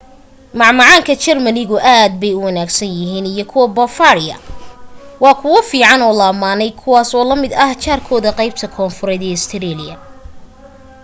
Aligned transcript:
macmacaan 0.59 1.03
ka 1.07 1.13
german 1.23 1.57
ku 1.69 1.75
aad 1.97 2.11
bay 2.21 2.33
u 2.39 2.43
wanaagsan 2.47 2.91
yahiin 2.99 3.25
i 3.25 3.43
kuwa 3.51 3.67
bavaria 3.77 4.35
waa 5.23 5.39
kuwa 5.41 5.59
fican 5.69 5.99
oo 6.07 6.15
la 6.19 6.25
amaaney 6.33 6.71
kuwaas 6.81 7.09
oo 7.17 7.25
la 7.29 7.35
mid 7.41 7.53
ah 7.65 7.73
jaar 7.83 7.99
kooda 8.07 8.37
qeybta 8.37 8.65
koonfureed 8.75 9.21
ee 9.25 9.33
austria 9.37 9.95